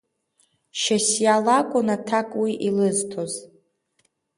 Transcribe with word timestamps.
Шьасиа 0.81 1.35
лакәын 1.45 1.87
аҭак 1.95 2.29
уи 2.41 2.51
илызҭоз. 2.67 3.33